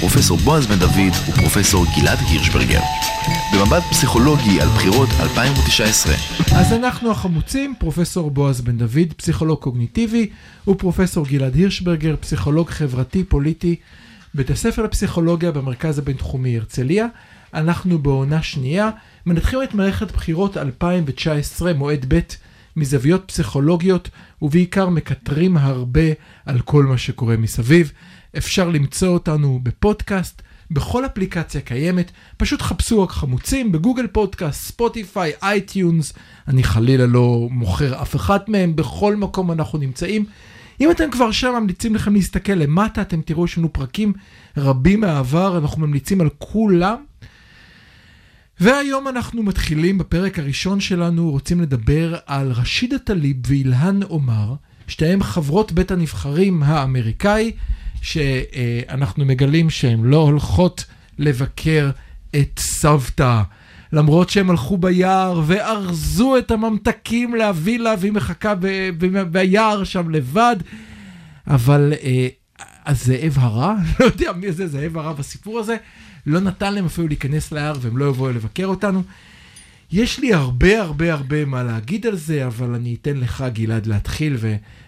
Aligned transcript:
פרופסור 0.00 0.38
בועז 0.38 0.66
בן 0.66 0.78
דוד 0.78 1.12
ופרופסור 1.28 1.86
גלעד 1.96 2.18
הירשברגר. 2.18 2.80
במבט 3.54 3.82
פסיכולוגי 3.90 4.60
על 4.60 4.68
בחירות 4.68 5.08
2019. 5.20 6.14
אז 6.56 6.72
אנחנו 6.72 7.10
החמוצים, 7.10 7.74
פרופסור 7.78 8.30
בועז 8.30 8.60
בן 8.60 8.78
דוד, 8.78 9.12
פסיכולוג 9.16 9.58
קוגניטיבי, 9.58 10.30
ופרופסור 10.68 11.26
גלעד 11.26 11.54
הירשברגר, 11.54 12.16
פסיכולוג 12.20 12.70
חברתי 12.70 13.24
פוליטי, 13.24 13.76
בית 14.34 14.50
הספר 14.50 14.82
לפסיכולוגיה 14.82 15.52
במרכז 15.52 15.98
הבינתחומי 15.98 16.58
הרצליה. 16.58 17.06
אנחנו 17.54 17.98
בעונה 17.98 18.42
שנייה, 18.42 18.90
מנתחים 19.26 19.62
את 19.62 19.74
מערכת 19.74 20.12
בחירות 20.12 20.56
2019, 20.56 21.72
מועד 21.72 22.04
ב', 22.08 22.18
מזוויות 22.76 23.22
פסיכולוגיות, 23.26 24.10
ובעיקר 24.42 24.88
מקטרים 24.88 25.56
הרבה 25.56 26.00
על 26.46 26.60
כל 26.60 26.84
מה 26.84 26.98
שקורה 26.98 27.36
מסביב. 27.36 27.92
אפשר 28.38 28.68
למצוא 28.68 29.08
אותנו 29.08 29.60
בפודקאסט, 29.62 30.42
בכל 30.70 31.06
אפליקציה 31.06 31.60
קיימת, 31.60 32.10
פשוט 32.36 32.62
חפשו 32.62 33.02
רק 33.02 33.10
חמוצים 33.10 33.72
בגוגל 33.72 34.06
פודקאסט, 34.06 34.62
ספוטיפיי, 34.66 35.32
iTunes, 35.42 36.12
אני 36.48 36.64
חלילה 36.64 37.06
לא 37.06 37.48
מוכר 37.50 38.02
אף 38.02 38.16
אחת 38.16 38.48
מהם, 38.48 38.76
בכל 38.76 39.16
מקום 39.16 39.52
אנחנו 39.52 39.78
נמצאים. 39.78 40.24
אם 40.80 40.90
אתם 40.90 41.10
כבר 41.10 41.30
שם, 41.30 41.54
ממליצים 41.60 41.94
לכם 41.94 42.14
להסתכל 42.14 42.52
למטה, 42.52 43.02
אתם 43.02 43.20
תראו 43.22 43.44
יש 43.44 43.58
לנו 43.58 43.72
פרקים 43.72 44.12
רבים 44.56 45.00
מהעבר, 45.00 45.58
אנחנו 45.58 45.80
ממליצים 45.86 46.20
על 46.20 46.28
כולם. 46.38 46.96
והיום 48.60 49.08
אנחנו 49.08 49.42
מתחילים 49.42 49.98
בפרק 49.98 50.38
הראשון 50.38 50.80
שלנו, 50.80 51.30
רוצים 51.30 51.60
לדבר 51.60 52.16
על 52.26 52.52
רשידה 52.52 52.98
טליב 52.98 53.36
ואילהן 53.46 54.02
עומר, 54.02 54.54
שתיהן 54.86 55.22
חברות 55.22 55.72
בית 55.72 55.90
הנבחרים 55.90 56.62
האמריקאי, 56.62 57.52
שאנחנו 58.04 59.24
מגלים 59.24 59.70
שהן 59.70 60.02
לא 60.02 60.16
הולכות 60.16 60.84
לבקר 61.18 61.90
את 62.36 62.58
סבתא. 62.58 63.42
למרות 63.92 64.30
שהם 64.30 64.50
הלכו 64.50 64.76
ביער 64.76 65.42
וארזו 65.46 66.38
את 66.38 66.50
הממתקים 66.50 67.34
להביא 67.34 67.78
לה, 67.78 67.94
והיא 67.98 68.12
מחכה 68.12 68.54
ב- 68.54 68.90
ב- 68.98 69.22
ביער 69.22 69.84
שם 69.84 70.10
לבד. 70.10 70.56
אבל 71.46 71.92
אה, 72.02 72.28
הזאב 72.86 73.34
הרע, 73.36 73.74
לא 74.00 74.04
יודע 74.04 74.32
מי 74.32 74.52
זה 74.52 74.66
זאב 74.66 74.98
הרע 74.98 75.12
בסיפור 75.12 75.58
הזה, 75.58 75.76
לא 76.26 76.40
נתן 76.40 76.74
להם 76.74 76.84
אפילו 76.84 77.08
להיכנס 77.08 77.52
ליער 77.52 77.74
והם 77.80 77.96
לא 77.96 78.04
יבואו 78.04 78.32
לבקר 78.32 78.66
אותנו. 78.66 79.02
יש 79.92 80.18
לי 80.18 80.34
הרבה 80.34 80.82
הרבה 80.82 81.12
הרבה 81.12 81.44
מה 81.44 81.62
להגיד 81.62 82.06
על 82.06 82.16
זה, 82.16 82.46
אבל 82.46 82.74
אני 82.74 82.96
אתן 83.00 83.16
לך, 83.16 83.44
גלעד, 83.52 83.86
להתחיל 83.86 84.36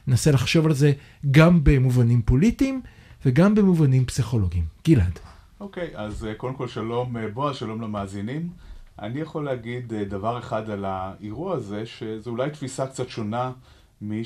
וננסה 0.06 0.30
לחשוב 0.30 0.66
על 0.66 0.74
זה 0.74 0.92
גם 1.30 1.60
במובנים 1.62 2.22
פוליטיים 2.22 2.80
וגם 3.24 3.54
במובנים 3.54 4.04
פסיכולוגיים. 4.04 4.64
גלעד. 4.88 5.18
אוקיי, 5.60 5.90
אז 5.94 6.24
אה, 6.24 6.34
קודם 6.34 6.54
כל 6.54 6.68
שלום 6.68 7.16
אה, 7.16 7.28
בועז, 7.28 7.56
שלום 7.56 7.80
למאזינים. 7.80 8.50
אני 8.98 9.20
יכול 9.20 9.44
להגיד 9.44 9.92
אה, 9.92 10.04
דבר 10.04 10.38
אחד 10.38 10.70
על 10.70 10.84
האירוע 10.84 11.54
הזה, 11.54 11.86
שזו 11.86 12.30
אולי 12.30 12.50
תפיסה 12.50 12.86
קצת 12.86 13.08
שונה 13.08 13.52
מי 14.00 14.22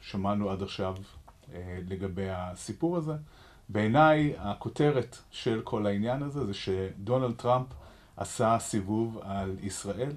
ששמענו 0.00 0.50
עד 0.50 0.62
עכשיו 0.62 0.96
לגבי 1.88 2.30
הסיפור 2.30 2.96
הזה. 2.96 3.12
בעיניי, 3.68 4.34
הכותרת 4.38 5.18
של 5.30 5.60
כל 5.64 5.86
העניין 5.86 6.22
הזה 6.22 6.46
זה 6.46 6.54
שדונלד 6.54 7.34
טראמפ 7.34 7.66
עשה 8.16 8.56
סיבוב 8.60 9.18
על 9.22 9.56
ישראל. 9.62 10.12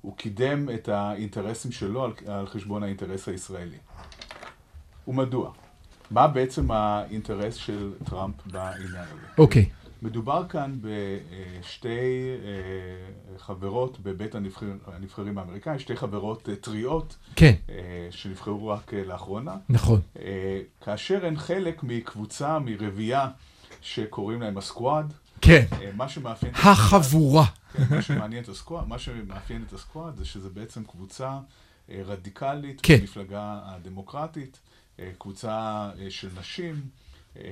הוא 0.00 0.16
קידם 0.16 0.68
את 0.74 0.88
האינטרסים 0.88 1.72
שלו 1.72 2.08
על 2.26 2.46
חשבון 2.46 2.82
האינטרס 2.82 3.28
הישראלי. 3.28 3.78
ומדוע? 5.08 5.52
מה 6.12 6.28
בעצם 6.28 6.70
האינטרס 6.70 7.54
של 7.54 7.92
טראמפ 8.04 8.34
בעניין 8.46 8.88
הזה? 8.94 9.26
אוקיי. 9.38 9.66
מדובר 10.02 10.44
כאן 10.48 10.78
בשתי 10.80 11.88
אה, 12.44 13.38
חברות 13.38 14.00
בבית 14.00 14.34
הנבחרים, 14.34 14.78
הנבחרים 14.86 15.38
האמריקאי, 15.38 15.78
שתי 15.78 15.96
חברות 15.96 16.48
אה, 16.48 16.56
טריות, 16.56 17.16
כן, 17.36 17.52
אה, 17.68 18.08
שנבחרו 18.10 18.68
רק 18.68 18.94
לאחרונה, 18.94 19.56
נכון. 19.68 20.00
כאשר 20.80 21.26
הן 21.26 21.36
חלק 21.36 21.82
מקבוצה, 21.82 22.58
מרבייה, 22.58 23.28
שקוראים 23.80 24.42
להם 24.42 24.58
הסקואד. 24.58 25.12
כן. 25.40 25.64
מה 25.94 26.08
שמאפיין... 26.08 26.52
החבורה. 26.54 27.44
כן, 27.72 27.82
מה 27.90 28.02
שמעניין 28.02 28.42
את 28.42 28.48
הסקואד, 28.48 28.88
מה 28.88 28.98
שמאפיין 28.98 29.64
את 29.68 29.72
הסקואד 29.72 30.16
זה 30.16 30.24
שזה 30.24 30.48
בעצם 30.48 30.84
קבוצה 30.84 31.38
רדיקלית 31.88 32.80
כן. 32.82 32.98
במפלגה 33.00 33.60
הדמוקרטית, 33.64 34.60
קבוצה 35.18 35.90
אה, 36.00 36.10
של 36.10 36.28
נשים, 36.40 36.74
אה, 37.36 37.42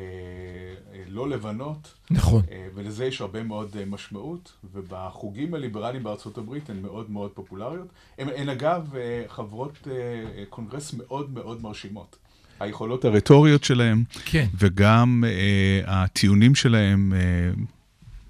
אה, 0.93 1.03
לא 1.09 1.29
לבנות, 1.29 1.95
נכון. 2.11 2.43
אה, 2.51 2.69
ולזה 2.75 3.05
יש 3.05 3.21
הרבה 3.21 3.43
מאוד 3.43 3.77
אה, 3.79 3.85
משמעות, 3.85 4.53
ובחוגים 4.75 5.55
הליברליים 5.55 6.03
בארצות 6.03 6.39
הברית 6.39 6.71
הן 6.71 6.83
מאוד 6.83 7.11
מאוד 7.11 7.31
פופולריות. 7.31 7.89
הן, 8.19 8.29
הן 8.37 8.49
אגב 8.49 8.97
אה, 8.97 9.25
חברות 9.29 9.89
אה, 9.91 9.93
אה, 9.93 10.45
קונגרס 10.49 10.95
מאוד 10.95 11.31
מאוד 11.31 11.63
מרשימות. 11.63 12.17
היכולות 12.61 13.05
הרטוריות 13.05 13.65
שלהם, 13.65 14.05
כן. 14.25 14.47
וגם 14.59 15.25
אה, 15.27 15.81
הטיעונים 15.87 16.55
שלהם 16.55 17.13
אה, 17.13 17.19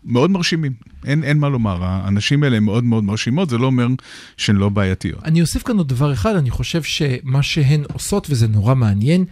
מאוד 0.04 0.30
מרשימים. 0.30 0.72
אין, 1.04 1.24
אין 1.24 1.38
מה 1.38 1.48
לומר, 1.48 1.84
האנשים 1.84 2.42
האלה 2.42 2.56
הם 2.56 2.64
מאוד 2.64 2.84
מאוד 2.84 3.04
מרשימות, 3.04 3.50
זה 3.50 3.58
לא 3.58 3.66
אומר 3.66 3.86
שהן 4.36 4.56
לא 4.56 4.68
בעייתיות. 4.68 5.24
אני 5.24 5.40
אוסיף 5.40 5.62
כאן 5.62 5.76
עוד 5.76 5.88
דבר 5.88 6.12
אחד, 6.12 6.36
אני 6.36 6.50
חושב 6.50 6.82
שמה 6.82 7.42
שהן 7.42 7.84
עושות, 7.92 8.26
וזה 8.30 8.48
נורא 8.48 8.74
מעניין, 8.74 9.24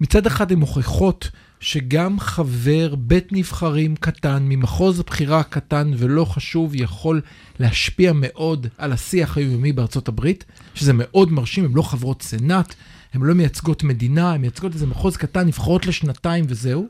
מצד 0.00 0.26
אחד 0.26 0.52
הן 0.52 0.58
מוכיחות 0.58 1.30
שגם 1.60 2.20
חבר 2.20 2.94
בית 2.94 3.32
נבחרים 3.32 3.96
קטן, 3.96 4.42
ממחוז 4.48 5.00
בחירה 5.00 5.42
קטן 5.42 5.90
ולא 5.96 6.24
חשוב, 6.24 6.74
יכול 6.74 7.20
להשפיע 7.60 8.12
מאוד 8.14 8.66
על 8.78 8.92
השיח 8.92 9.36
היומי 9.36 9.72
בארצות 9.72 10.08
הברית, 10.08 10.44
שזה 10.74 10.92
מאוד 10.94 11.32
מרשים, 11.32 11.64
הן 11.64 11.72
לא 11.74 11.82
חברות 11.82 12.22
סנאט, 12.22 12.74
הן 13.14 13.22
לא 13.22 13.34
מייצגות 13.34 13.84
מדינה, 13.84 14.32
הן 14.32 14.40
מייצגות 14.40 14.74
איזה 14.74 14.86
מחוז 14.86 15.16
קטן, 15.16 15.46
נבחרות 15.46 15.86
לשנתיים 15.86 16.44
וזהו. 16.48 16.88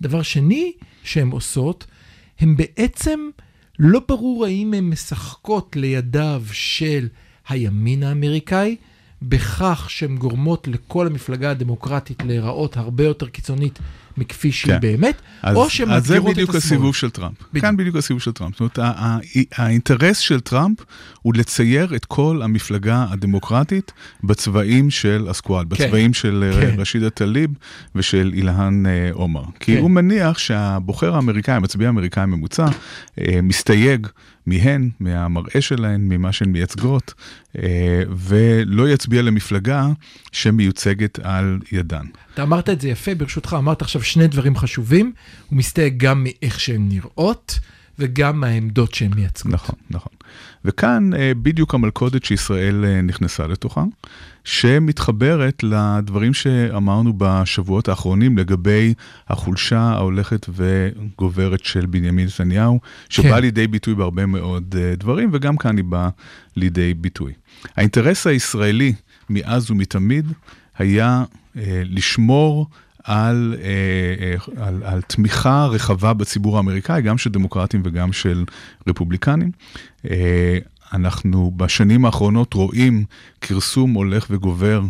דבר 0.00 0.22
שני 0.22 0.72
שהן 1.04 1.30
עושות, 1.30 1.86
הן 2.40 2.56
בעצם, 2.56 3.30
לא 3.78 4.00
ברור 4.08 4.44
האם 4.46 4.74
הן 4.74 4.84
משחקות 4.84 5.76
לידיו 5.76 6.42
של 6.52 7.08
הימין 7.48 8.02
האמריקאי, 8.02 8.76
בכך 9.22 9.84
שהן 9.88 10.16
גורמות 10.16 10.68
לכל 10.68 11.06
המפלגה 11.06 11.50
הדמוקרטית 11.50 12.22
להיראות 12.26 12.76
הרבה 12.76 13.04
יותר 13.04 13.26
קיצונית 13.28 13.78
מכפי 14.16 14.52
שהיא 14.52 14.72
כן. 14.74 14.80
באמת, 14.80 15.14
אז, 15.42 15.56
או 15.56 15.70
שהן 15.70 15.90
אז 15.90 16.06
זה 16.06 16.14
מאתגרות 16.14 16.30
את 16.30 16.34
בדיוק 16.34 16.48
השמאל. 16.50 16.62
הסיבוב 16.62 16.94
של 16.96 17.10
טראמפ. 17.10 17.34
בדיוק. 17.50 17.64
כאן 17.64 17.76
בדיוק 17.76 17.96
הסיבוב 17.96 18.22
של 18.22 18.32
טראמפ. 18.32 18.52
זאת 18.54 18.60
אומרת, 18.60 18.78
ה- 18.78 19.04
ה- 19.04 19.18
האינטרס 19.56 20.18
של 20.18 20.40
טראמפ 20.40 20.78
הוא 21.22 21.34
לצייר 21.34 21.94
את 21.96 22.04
כל 22.04 22.40
המפלגה 22.44 23.06
הדמוקרטית 23.10 23.92
בצבעים 24.24 24.90
של 24.90 25.26
הסקואד, 25.30 25.68
בצבעים 25.68 26.14
של 26.14 26.50
אה, 26.52 26.60
כן. 26.60 26.80
רשידה 26.80 27.10
טליב 27.10 27.50
ושל 27.94 28.30
אילהן 28.34 28.86
אה, 28.86 29.10
עומר. 29.12 29.42
כי 29.60 29.74
כן. 29.74 29.80
הוא 29.80 29.90
מניח 29.90 30.38
שהבוחר 30.38 31.14
האמריקאי, 31.14 31.54
המצביע 31.54 31.86
האמריקאי 31.86 32.22
הממוצע, 32.22 32.66
אה, 33.20 33.40
מסתייג 33.42 34.06
מהן, 34.50 34.90
מהמראה 35.00 35.60
שלהן, 35.60 36.00
ממה 36.08 36.32
שהן 36.32 36.52
מייצגות, 36.52 37.14
אה, 37.58 38.02
ולא 38.16 38.88
יצביע 38.88 39.22
למפלגה 39.22 39.88
שמיוצגת 40.32 41.18
על 41.18 41.58
ידן. 41.72 42.04
אתה 42.34 42.42
אמרת 42.42 42.68
את 42.68 42.80
זה 42.80 42.88
יפה, 42.88 43.14
ברשותך, 43.14 43.56
אמרת 43.58 43.82
עכשיו 43.82 44.02
שני 44.02 44.26
דברים 44.26 44.56
חשובים, 44.56 45.12
הוא 45.48 45.56
מסתייג 45.58 45.96
גם 45.96 46.24
מאיך 46.24 46.60
שהן 46.60 46.88
נראות, 46.88 47.58
וגם 47.98 48.40
מהעמדות 48.40 48.94
שהן 48.94 49.14
מייצגות. 49.14 49.52
נכון, 49.54 49.74
נכון. 49.90 50.12
וכאן 50.64 51.14
אה, 51.14 51.32
בדיוק 51.42 51.74
המלכודת 51.74 52.24
שישראל 52.24 52.84
אה, 52.84 53.02
נכנסה 53.02 53.46
לתוכה, 53.46 53.84
שמתחברת 54.44 55.62
לדברים 55.62 56.34
שאמרנו 56.34 57.12
בשבועות 57.18 57.88
האחרונים 57.88 58.38
לגבי 58.38 58.94
החולשה 59.28 59.80
ההולכת 59.80 60.46
וגוברת 60.48 61.64
של 61.64 61.86
בנימין 61.86 62.26
נתניהו, 62.26 62.80
שבאה 63.08 63.30
כן. 63.30 63.40
לידי 63.40 63.66
ביטוי 63.66 63.94
בהרבה 63.94 64.26
מאוד 64.26 64.74
אה, 64.78 64.94
דברים, 64.96 65.30
וגם 65.32 65.56
כאן 65.56 65.76
היא 65.76 65.84
באה 65.84 66.08
לידי 66.56 66.94
ביטוי. 66.94 67.32
האינטרס 67.76 68.26
הישראלי 68.26 68.92
מאז 69.30 69.70
ומתמיד 69.70 70.26
היה 70.78 71.24
לשמור 71.84 72.66
על, 73.04 73.56
אה, 73.62 73.68
אה, 74.26 74.66
על, 74.66 74.82
על 74.84 75.02
תמיכה 75.02 75.66
רחבה 75.66 76.12
בציבור 76.12 76.56
האמריקאי, 76.56 77.02
גם 77.02 77.18
של 77.18 77.30
דמוקרטים 77.30 77.82
וגם 77.84 78.12
של 78.12 78.44
רפובליקנים. 78.86 79.50
אה, 80.10 80.58
אנחנו 80.92 81.52
בשנים 81.56 82.04
האחרונות 82.04 82.54
רואים 82.54 83.04
כרסום 83.40 83.92
הולך 83.92 84.26
וגובר 84.30 84.82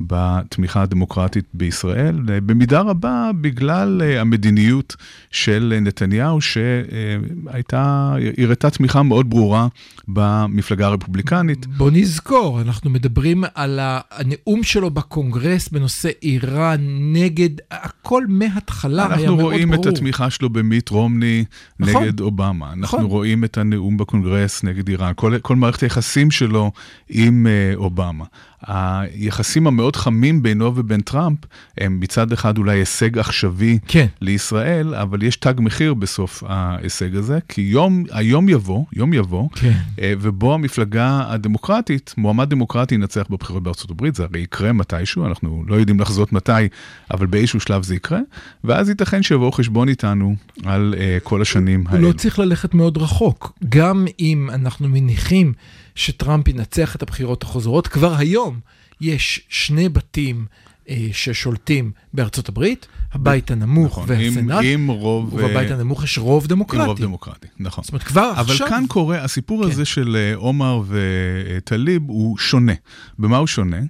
בתמיכה 0.00 0.82
הדמוקרטית 0.82 1.44
בישראל, 1.54 2.20
אה, 2.30 2.40
במידה 2.40 2.80
רבה 2.80 3.30
בגלל 3.40 4.02
אה, 4.02 4.20
המדיניות 4.20 4.96
של 5.30 5.78
נתניהו, 5.82 6.40
שהייתה, 6.40 8.14
הראתה 8.38 8.70
תמיכה 8.70 9.02
מאוד 9.02 9.30
ברורה 9.30 9.68
במפלגה 10.08 10.86
הרפובליקנית. 10.86 11.66
בוא 11.66 11.90
נזכור, 11.90 12.60
אנחנו 12.60 12.90
מדברים 12.90 13.44
על 13.54 13.80
הנאום 14.10 14.62
שלו 14.62 14.90
בקונגרס 14.90 15.68
בנושא 15.68 16.10
איראן 16.22 16.80
נגד, 17.12 17.50
הכל 17.70 18.24
מההתחלה 18.28 19.02
היה 19.02 19.16
מאוד 19.16 19.26
ברור. 19.26 19.30
אנחנו 19.30 19.44
רואים 19.44 19.74
את 19.74 19.86
התמיכה 19.86 20.30
שלו 20.30 20.50
במיט 20.50 20.88
רומני 20.88 21.44
נכון, 21.80 22.02
נגד 22.02 22.20
אובמה. 22.20 22.72
אנחנו 22.72 22.98
נכון. 22.98 23.04
רואים 23.04 23.44
את 23.44 23.58
הנאום 23.58 23.96
בקונגרס 23.96 24.64
נגד 24.64 24.88
איראן, 24.88 25.12
כל, 25.16 25.38
כל 25.42 25.56
מערכת 25.56 25.82
היחסים 25.82 26.30
שלו 26.30 26.72
עם 27.08 27.46
uh, 27.46 27.76
אובמה. 27.76 28.24
היחסים 28.66 29.66
המאוד 29.66 29.87
חמים 29.96 30.42
בינו 30.42 30.76
ובין 30.76 31.00
טראמפ 31.00 31.38
הם 31.78 32.00
מצד 32.00 32.32
אחד 32.32 32.58
אולי 32.58 32.78
הישג 32.78 33.18
עכשווי 33.18 33.78
כן. 33.88 34.06
לישראל, 34.20 34.94
אבל 34.94 35.22
יש 35.22 35.36
תג 35.36 35.54
מחיר 35.58 35.94
בסוף 35.94 36.42
ההישג 36.46 37.16
הזה, 37.16 37.38
כי 37.48 37.60
יום, 37.60 38.04
היום 38.10 38.48
יבוא, 38.48 38.84
יום 38.92 39.12
יבוא, 39.12 39.48
כן. 39.54 39.72
אה, 40.00 40.12
ובו 40.20 40.54
המפלגה 40.54 41.22
הדמוקרטית, 41.26 42.14
מועמד 42.16 42.50
דמוקרטי 42.50 42.94
ינצח 42.94 43.26
בבחירות 43.30 43.62
בארצות 43.62 43.90
הברית, 43.90 44.14
זה 44.14 44.24
הרי 44.24 44.40
יקרה 44.40 44.72
מתישהו, 44.72 45.26
אנחנו 45.26 45.64
לא 45.66 45.74
יודעים 45.74 46.00
לחזות 46.00 46.32
מתי, 46.32 46.68
אבל 47.10 47.26
באיזשהו 47.26 47.60
שלב 47.60 47.82
זה 47.82 47.94
יקרה, 47.94 48.20
ואז 48.64 48.88
ייתכן 48.88 49.22
שיבואו 49.22 49.52
חשבון 49.52 49.88
איתנו 49.88 50.34
על 50.64 50.94
uh, 50.96 51.24
כל 51.24 51.42
השנים. 51.42 51.84
הוא 51.90 51.98
לא 51.98 52.12
צריך 52.12 52.38
ללכת 52.38 52.74
מאוד 52.74 52.98
רחוק, 52.98 53.52
גם 53.68 54.06
אם 54.20 54.48
אנחנו 54.52 54.88
מניחים... 54.88 55.52
שטראמפ 55.98 56.48
ינצח 56.48 56.96
את 56.96 57.02
הבחירות 57.02 57.42
החוזרות. 57.42 57.86
כבר 57.86 58.14
היום 58.14 58.60
יש 59.00 59.40
שני 59.48 59.88
בתים 59.88 60.46
אה, 60.88 61.08
ששולטים 61.12 61.90
בארצות 62.12 62.48
הברית, 62.48 62.86
הבית 63.12 63.50
הנמוך 63.50 63.92
נכון, 63.92 64.04
והסנאט, 64.08 64.64
עם, 64.64 64.80
עם 64.80 64.88
רוב... 64.88 65.34
ובבית 65.34 65.70
אה, 65.70 65.74
הנמוך 65.76 66.04
יש 66.04 66.18
רוב 66.18 66.46
דמוקרטי. 66.46 66.82
עם 66.82 66.88
רוב 66.88 67.00
דמוקרטי, 67.00 67.46
נכון. 67.58 67.84
זאת 67.84 67.92
אומרת, 67.92 68.02
כבר 68.02 68.32
אבל 68.32 68.40
עכשיו... 68.52 68.66
אבל 68.66 68.76
כאן 68.76 68.84
קורה, 68.88 69.24
הסיפור 69.24 69.64
כן. 69.64 69.70
הזה 69.70 69.84
של 69.84 70.16
אה, 70.16 70.36
עומר 70.36 70.82
וטליב 70.88 72.02
הוא 72.06 72.38
שונה. 72.38 72.72
במה 73.18 73.36
הוא 73.36 73.46
שונה? 73.46 73.80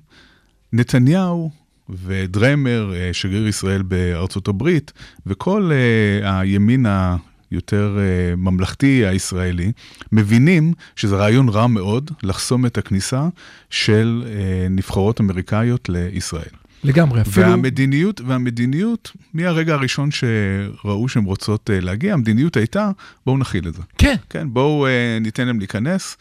נתניהו 0.72 1.50
ודרמר, 1.88 2.92
אה, 2.94 3.10
שגריר 3.12 3.48
ישראל 3.48 3.82
בארצות 3.82 4.48
הברית, 4.48 4.92
וכל 5.26 5.70
הימין 6.22 6.86
יותר 7.52 7.96
uh, 7.96 8.36
ממלכתי 8.36 9.06
הישראלי, 9.06 9.72
מבינים 10.12 10.72
שזה 10.96 11.16
רעיון 11.16 11.48
רע 11.48 11.66
מאוד 11.66 12.10
לחסום 12.22 12.66
את 12.66 12.78
הכניסה 12.78 13.28
של 13.70 14.24
uh, 14.24 14.28
נבחרות 14.70 15.20
אמריקאיות 15.20 15.88
לישראל. 15.88 16.50
לגמרי, 16.84 17.20
אפילו... 17.20 17.46
והמדיניות, 17.46 18.20
והמדיניות, 18.26 19.12
מהרגע 19.34 19.74
הראשון 19.74 20.08
שראו 20.10 21.08
שהן 21.08 21.24
רוצות 21.24 21.70
uh, 21.70 21.84
להגיע, 21.84 22.14
המדיניות 22.14 22.56
הייתה, 22.56 22.90
בואו 23.26 23.38
נכיל 23.38 23.68
את 23.68 23.74
זה. 23.74 23.82
כן. 23.98 24.14
כן, 24.30 24.48
בואו 24.50 24.86
uh, 24.86 25.22
ניתן 25.22 25.46
להם 25.46 25.58
להיכנס. 25.58 26.16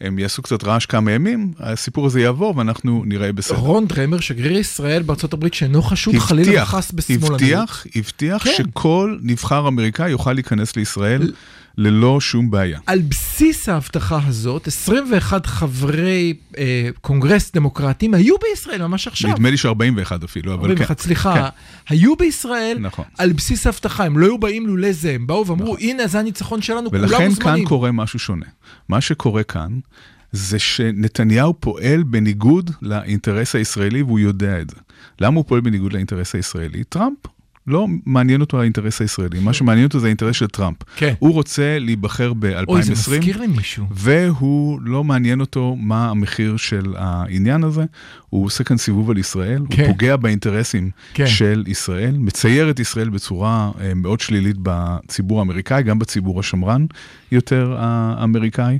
הם 0.00 0.18
יעשו 0.18 0.42
קצת 0.42 0.64
רעש 0.64 0.86
כמה 0.86 1.12
ימים, 1.12 1.52
הסיפור 1.58 2.06
הזה 2.06 2.20
יעבור 2.20 2.54
ואנחנו 2.56 3.02
נראה 3.06 3.32
בסדר. 3.32 3.58
רון 3.58 3.86
דרמר, 3.86 4.20
שגריר 4.20 4.58
ישראל 4.58 5.02
הברית, 5.32 5.54
שאינו 5.54 5.82
חשוד 5.82 6.14
חלילה 6.18 6.62
וחס 6.62 6.92
בשמאלנות. 6.92 7.30
הבטיח, 7.30 7.86
הבטיח 7.96 8.44
כן. 8.44 8.50
שכל 8.56 9.18
נבחר 9.22 9.68
אמריקאי 9.68 10.10
יוכל 10.10 10.32
להיכנס 10.32 10.76
לישראל. 10.76 11.32
ללא 11.78 12.20
שום 12.20 12.50
בעיה. 12.50 12.80
על 12.86 13.00
בסיס 13.00 13.68
ההבטחה 13.68 14.18
הזאת, 14.26 14.66
21 14.66 15.46
חברי 15.46 16.34
אה, 16.58 16.88
קונגרס 17.00 17.52
דמוקרטיים 17.54 18.14
היו 18.14 18.34
בישראל 18.42 18.82
ממש 18.82 19.06
עכשיו. 19.08 19.30
נדמה 19.30 19.50
לי 19.50 19.56
ש-41 19.56 20.24
אפילו, 20.24 20.54
אבל 20.54 20.70
41, 20.70 20.96
כן. 20.96 21.02
סליחה, 21.02 21.34
כן. 21.34 21.94
היו 21.94 22.16
בישראל 22.16 22.76
נכון. 22.80 23.04
על 23.18 23.32
בסיס 23.32 23.66
ההבטחה, 23.66 24.04
הם 24.04 24.18
לא 24.18 24.26
היו 24.26 24.38
באים 24.38 24.66
לולא 24.66 24.92
זה, 24.92 25.12
הם 25.12 25.26
באו 25.26 25.46
ואמרו, 25.46 25.64
נכון. 25.74 25.76
הנה 25.80 26.06
זה 26.06 26.18
הניצחון 26.18 26.62
שלנו, 26.62 26.90
כולם 26.90 27.02
מוזמנים. 27.02 27.28
ולכן 27.28 27.42
כאן 27.44 27.64
קורה 27.64 27.92
משהו 27.92 28.18
שונה. 28.18 28.46
מה 28.88 29.00
שקורה 29.00 29.42
כאן, 29.42 29.78
זה 30.32 30.58
שנתניהו 30.58 31.54
פועל 31.60 32.02
בניגוד 32.02 32.70
לאינטרס 32.82 33.54
הישראלי 33.54 34.02
והוא 34.02 34.18
יודע 34.18 34.60
את 34.60 34.70
זה. 34.70 34.76
למה 35.20 35.36
הוא 35.36 35.44
פועל 35.48 35.60
בניגוד 35.60 35.92
לאינטרס 35.92 36.34
הישראלי? 36.34 36.84
טראמפ 36.84 37.18
לא 37.66 37.86
מעניין 38.06 38.40
אותו 38.40 38.60
האינטרס 38.60 39.00
הישראלי, 39.00 39.40
מה 39.40 39.52
שמעניין 39.52 39.86
אותו 39.86 39.98
זה 39.98 40.06
האינטרס 40.06 40.36
של 40.36 40.46
טראמפ. 40.46 40.76
כן. 40.96 41.14
הוא 41.18 41.32
רוצה 41.32 41.78
להיבחר 41.78 42.32
ב-2020. 42.32 42.64
אוי, 42.68 42.82
זה 42.82 42.92
מזכיר 42.92 43.40
לי 43.40 43.46
מישהו. 43.46 43.86
והוא 43.90 44.80
לא 44.82 45.04
מעניין 45.04 45.40
אותו 45.40 45.76
מה 45.78 46.10
המחיר 46.10 46.56
של 46.56 46.94
העניין 46.96 47.64
הזה. 47.64 47.84
הוא 48.30 48.44
עושה 48.44 48.64
כאן 48.64 48.76
סיבוב 48.76 49.10
על 49.10 49.18
ישראל, 49.18 49.62
כן. 49.70 49.82
הוא 49.82 49.92
פוגע 49.92 50.16
באינטרסים 50.16 50.90
כן. 51.14 51.26
של 51.26 51.64
ישראל, 51.66 52.16
מצייר 52.18 52.70
את 52.70 52.80
ישראל 52.80 53.08
בצורה 53.08 53.70
uh, 53.74 53.80
מאוד 53.94 54.20
שלילית 54.20 54.56
בציבור 54.62 55.38
האמריקאי, 55.38 55.82
גם 55.82 55.98
בציבור 55.98 56.40
השמרן 56.40 56.86
יותר 57.32 57.76
האמריקאי. 57.78 58.78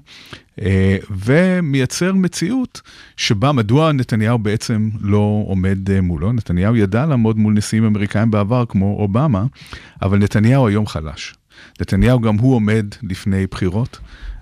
אה, 0.62 0.97
ומייצר 1.11 2.12
מציאות 2.12 2.81
שבה 3.17 3.53
מדוע 3.53 3.93
נתניהו 3.93 4.38
בעצם 4.38 4.91
לא 5.00 5.44
עומד 5.47 5.91
אה, 5.91 6.00
מולו. 6.00 6.32
נתניהו 6.32 6.76
ידע 6.76 7.06
לעמוד 7.06 7.38
מול 7.38 7.55
נשיאים 7.55 7.85
אמריקאים 7.85 8.31
בעבר 8.31 8.64
כמו 8.69 8.97
אובמה, 8.99 9.44
אבל 10.03 10.19
נתניהו 10.19 10.69
היום 10.69 10.87
חלש. 10.87 11.35
נתניהו 11.81 12.20
גם 12.20 12.37
הוא 12.37 12.55
עומד 12.55 12.87
לפני 13.03 13.47
בחירות. 13.47 13.99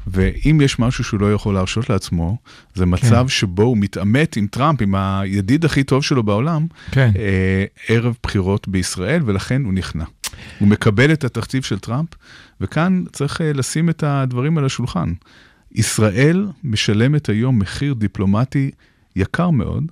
ואם 0.07 0.61
יש 0.65 0.79
משהו 0.79 1.05
שהוא 1.05 1.21
לא 1.21 1.35
יכול 1.35 1.55
להרשות 1.55 1.91
לעצמו, 1.91 2.37
זה 2.75 2.87
מצב 2.87 3.23
כן. 3.23 3.29
שבו 3.29 3.63
הוא 3.63 3.79
מתעמת 3.79 4.37
עם 4.37 4.47
טראמפ, 4.47 4.83
עם 4.83 4.95
הידיד 4.95 5.65
הכי 5.65 5.85
טוב 5.85 6.03
שלו 6.03 6.23
בעולם, 6.23 6.67
כן. 6.91 7.11
אה, 7.19 7.65
ערב 7.89 8.15
בחירות 8.23 8.69
בישראל, 8.69 9.23
ולכן 9.25 9.65
הוא 9.65 9.73
נכנע. 9.73 10.05
הוא 10.59 10.69
מקבל 10.69 11.13
את 11.13 11.25
התקציב 11.25 11.63
של 11.63 11.79
טראמפ, 11.79 12.09
וכאן 12.61 13.05
צריך 13.13 13.41
אה, 13.41 13.53
לשים 13.53 13.91
את 13.91 14.03
הדברים 14.07 14.59
על 14.59 14.65
השולחן. 14.65 15.13
ישראל 15.75 16.47
משלמת 16.65 17.29
היום 17.29 17.59
מחיר 17.59 17.95
דיפלומטי 17.95 18.71
יקר 19.17 19.51
מאוד 19.51 19.85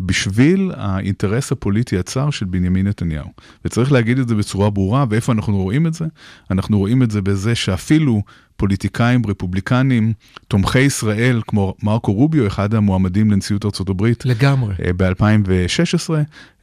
בשביל 0.00 0.72
האינטרס 0.76 1.52
הפוליטי 1.52 1.98
הצר 1.98 2.30
של 2.30 2.46
בנימין 2.46 2.86
נתניהו. 2.86 3.28
וצריך 3.64 3.92
להגיד 3.92 4.18
את 4.18 4.28
זה 4.28 4.34
בצורה 4.34 4.70
ברורה, 4.70 5.04
ואיפה 5.10 5.32
אנחנו 5.32 5.62
רואים 5.62 5.86
את 5.86 5.94
זה? 5.94 6.04
אנחנו 6.50 6.78
רואים 6.78 7.02
את 7.02 7.10
זה 7.10 7.20
בזה 7.20 7.54
שאפילו 7.54 8.22
פוליטיקאים 8.56 9.22
רפובליקנים, 9.26 10.12
תומכי 10.48 10.80
ישראל, 10.80 11.40
כמו 11.46 11.74
מרקו 11.82 12.12
רוביו, 12.12 12.46
אחד 12.46 12.74
המועמדים 12.74 13.30
לנשיאות 13.30 13.64
ארה"ב, 13.64 14.06
לגמרי. 14.24 14.74
אה, 14.84 14.92
ב-2016, 14.96 16.10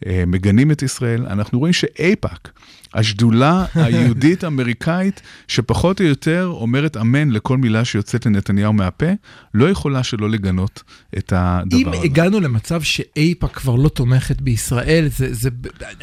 אה, 0.06 0.24
מגנים 0.28 0.72
את 0.72 0.82
ישראל. 0.82 1.26
אנחנו 1.26 1.60
רואים 1.60 1.74
שאיפא"ק, 1.74 2.50
השדולה 2.94 3.66
היהודית-אמריקאית, 3.76 5.22
שפחות 5.48 6.02
או 6.02 6.06
יותר 6.06 6.52
אומרת 6.52 6.98
אמן 6.98 7.30
לכל 7.30 7.58
מילה 7.58 7.86
שיוצאת 7.86 8.26
לנתניהו 8.26 8.74
מהפה, 8.74 9.06
לא 9.54 9.70
יכולה 9.70 10.04
שלא 10.04 10.30
לגנות 10.30 10.84
את 11.18 11.34
הדבר 11.36 11.78
אם 11.78 11.88
הזה. 11.88 11.98
אם 11.98 12.04
הגענו 12.04 12.40
למצב 12.40 12.82
שאיפא"ק 12.82 13.52
כבר 13.58 13.76
לא 13.76 13.90
תומכת 13.90 14.42
בישראל, 14.42 15.08
זה... 15.18 15.34
זה 15.34 15.50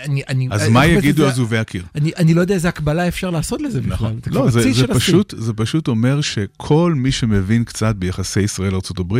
אני, 0.05 0.23
אני, 0.29 0.49
אז 0.51 0.69
מה 0.69 0.87
יגידו 0.87 1.27
עזובי 1.27 1.59
הקיר? 1.59 1.85
אני, 1.95 2.11
אני 2.17 2.35
לא 2.35 2.41
יודע 2.41 2.55
איזה 2.55 2.69
הקבלה 2.69 3.09
אפשר 3.09 3.31
לעשות 3.31 3.63
לזה 3.63 3.81
בכלל. 3.81 3.93
נכון. 3.93 4.19
לא, 4.27 4.51
זה, 4.51 4.73
זה, 4.73 4.87
פשוט, 4.87 5.35
זה 5.39 5.53
פשוט 5.53 5.76
אומר 5.89 6.21
שכל 6.21 6.95
מי 6.97 7.13
שמבין 7.13 7.65
קצת 7.65 7.97
ביחסי 7.97 8.41
ישראל-ארה"ב, 8.41 9.19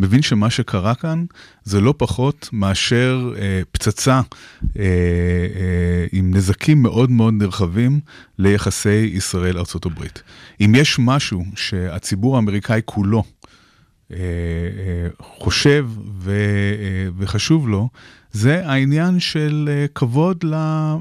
מבין 0.00 0.22
שמה 0.22 0.50
שקרה 0.50 0.94
כאן 0.94 1.24
זה 1.64 1.80
לא 1.80 1.94
פחות 1.96 2.48
מאשר 2.52 3.32
אה, 3.38 3.60
פצצה 3.72 4.20
אה, 4.78 4.82
אה, 4.84 6.06
עם 6.12 6.34
נזקים 6.34 6.82
מאוד 6.82 7.10
מאוד 7.10 7.34
נרחבים 7.34 8.00
ליחסי 8.38 9.10
ישראל-ארה"ב. 9.14 10.04
אם 10.60 10.72
יש 10.76 10.96
משהו 10.98 11.44
שהציבור 11.54 12.36
האמריקאי 12.36 12.80
כולו 12.84 13.22
אה, 14.12 14.16
אה, 14.18 15.08
חושב 15.20 15.86
ו, 16.18 16.30
אה, 16.30 17.08
וחשוב 17.18 17.68
לו, 17.68 17.88
זה 18.36 18.66
העניין 18.66 19.20
של 19.20 19.68
אה, 19.72 19.86
כבוד 19.94 20.44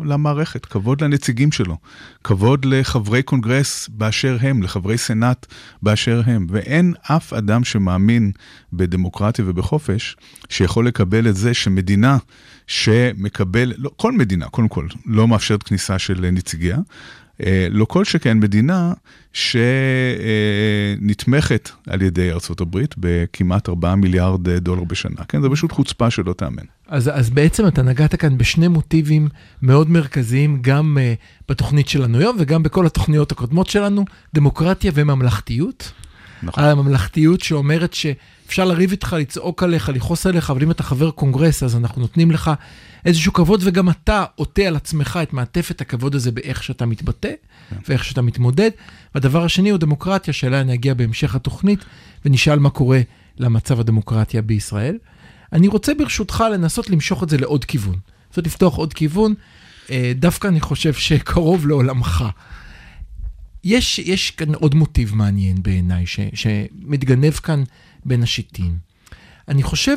למערכת, 0.05 0.65
כבוד 0.65 1.03
לנציגים 1.03 1.51
שלו, 1.51 1.77
כבוד 2.23 2.65
לחברי 2.65 3.23
קונגרס 3.23 3.89
באשר 3.91 4.37
הם, 4.41 4.63
לחברי 4.63 4.97
סנאט 4.97 5.45
באשר 5.81 6.21
הם. 6.25 6.47
ואין 6.49 6.93
אף 7.01 7.33
אדם 7.33 7.63
שמאמין 7.63 8.31
בדמוקרטיה 8.73 9.45
ובחופש, 9.47 10.15
שיכול 10.49 10.87
לקבל 10.87 11.27
את 11.27 11.35
זה 11.35 11.53
שמדינה 11.53 12.17
שמקבל, 12.67 13.73
לא, 13.77 13.91
כל 13.95 14.11
מדינה, 14.11 14.45
קודם 14.45 14.67
כל, 14.67 14.87
לא 15.05 15.27
מאפשרת 15.27 15.63
כניסה 15.63 15.99
של 15.99 16.29
נציגיה. 16.31 16.77
אה, 17.43 17.67
לא 17.71 17.85
כל 17.85 18.05
שכן 18.05 18.39
מדינה 18.39 18.93
שנתמכת 21.03 21.69
על 21.87 22.01
ידי 22.01 22.31
הברית 22.61 22.95
בכמעט 22.97 23.69
4 23.69 23.95
מיליארד 23.95 24.49
דולר 24.49 24.83
בשנה. 24.83 25.23
כן, 25.27 25.41
זה 25.41 25.49
פשוט 25.49 25.71
חוצפה 25.71 26.11
שלא 26.11 26.33
תאמן. 26.33 26.63
אז, 26.87 27.11
אז 27.13 27.29
בעצם 27.29 27.67
אתה 27.67 27.81
נגעת 27.81 28.15
כאן 28.15 28.37
בשני 28.37 28.67
מוטיבים 28.67 29.27
מאוד 29.61 29.89
מרכזיים, 29.89 30.57
גם 30.61 30.97
uh, 30.97 31.01
בתוכנית 31.49 31.87
שלנו 31.87 32.17
היום 32.17 32.37
וגם 32.39 32.63
בכל 32.63 32.85
התוכניות 32.85 33.31
הקודמות 33.31 33.69
שלנו, 33.69 34.05
דמוקרטיה 34.33 34.91
וממלכתיות. 34.95 35.91
נכון. 36.43 36.63
על 36.63 36.69
הממלכתיות 36.69 37.41
שאומרת 37.41 37.93
שאפשר 37.93 38.65
לריב 38.65 38.91
איתך, 38.91 39.15
לצעוק 39.19 39.63
עליך, 39.63 39.89
לכעוס 39.89 40.27
עליך, 40.27 40.49
אבל 40.49 40.63
אם 40.63 40.71
אתה 40.71 40.83
חבר 40.83 41.11
קונגרס, 41.11 41.63
אז 41.63 41.75
אנחנו 41.75 42.01
נותנים 42.01 42.31
לך 42.31 42.51
איזשהו 43.05 43.33
כבוד, 43.33 43.61
וגם 43.63 43.89
אתה 43.89 44.25
עוטה 44.35 44.61
על 44.61 44.75
עצמך 44.75 45.19
את 45.23 45.33
מעטפת 45.33 45.81
הכבוד 45.81 46.15
הזה 46.15 46.31
באיך 46.31 46.63
שאתה 46.63 46.85
מתבטא 46.85 47.31
ואיך 47.89 48.03
שאתה 48.03 48.21
מתמודד. 48.21 48.69
והדבר 49.15 49.43
השני 49.43 49.69
הוא 49.69 49.79
דמוקרטיה, 49.79 50.33
שאליה 50.33 50.63
נגיע 50.63 50.93
בהמשך 50.93 51.35
התוכנית, 51.35 51.85
ונשאל 52.25 52.59
מה 52.59 52.69
קורה 52.69 53.01
למצב 53.37 53.79
הדמוקרטיה 53.79 54.41
בישראל. 54.41 54.97
אני 55.53 55.67
רוצה 55.67 55.93
ברשותך 55.93 56.43
לנסות 56.53 56.89
למשוך 56.89 57.23
את 57.23 57.29
זה 57.29 57.37
לעוד 57.37 57.65
כיוון. 57.65 57.95
זאת 58.31 58.45
לפתוח 58.45 58.75
עוד 58.75 58.93
כיוון, 58.93 59.33
אה, 59.91 60.11
דווקא 60.15 60.47
אני 60.47 60.61
חושב 60.61 60.93
שקרוב 60.93 61.67
לעולמך. 61.67 62.23
יש, 63.65 63.99
יש 63.99 64.31
כאן 64.31 64.55
עוד 64.55 64.75
מוטיב 64.75 65.15
מעניין 65.15 65.63
בעיניי, 65.63 66.05
ש, 66.05 66.19
שמתגנב 66.33 67.33
כאן 67.33 67.63
בין 68.05 68.23
השיטים. 68.23 68.77
אני 69.47 69.63
חושב 69.63 69.95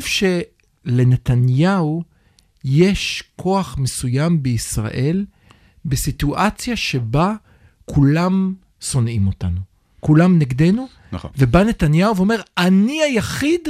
שלנתניהו 0.85 2.03
יש 2.65 3.23
כוח 3.35 3.77
מסוים 3.77 4.43
בישראל 4.43 5.25
בסיטואציה 5.85 6.75
שבה 6.75 7.35
כולם 7.85 8.53
שונאים 8.81 9.27
אותנו. 9.27 9.59
כולם 9.99 10.39
נגדנו, 10.39 10.87
נכון. 11.11 11.31
ובא 11.37 11.63
נתניהו 11.63 12.15
ואומר, 12.15 12.41
אני 12.57 13.01
היחיד 13.01 13.69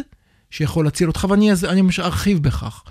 שיכול 0.52 0.86
להציל 0.86 1.08
אותך, 1.08 1.28
ואני 1.30 1.52
אני 1.70 1.82
ממש 1.82 2.00
ארחיב 2.00 2.44
בכך. 2.44 2.84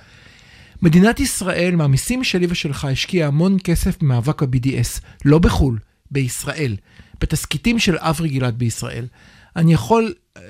מדינת 0.83 1.21
ישראל, 1.21 1.77
מהמיסים 1.77 2.25
שלי 2.25 2.47
ושלך, 2.51 2.85
השקיעה 2.85 3.29
המון 3.29 3.57
כסף 3.65 4.03
במאבק 4.03 4.43
ב-BDS, 4.43 5.01
לא 5.25 5.39
בחו"ל, 5.39 5.79
בישראל, 6.11 6.77
בתסכיתים 7.21 7.79
של 7.79 7.97
אברי 7.99 8.29
גלעד 8.29 8.59
בישראל. 8.59 9.07
אני 9.57 9.73
יכול 9.73 10.15
אה, 10.37 10.43